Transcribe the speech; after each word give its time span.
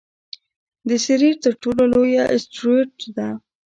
د 0.87 0.89
سیریز 1.03 1.37
تر 1.45 1.53
ټولو 1.61 1.83
لویه 1.93 2.23
اسټرويډ 2.35 2.93
ده. 3.17 3.29